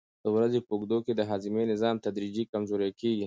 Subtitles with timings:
[0.23, 3.19] د ورځې په اوږدو کې د هاضمې نظام تدریجي کمزوری کېږي.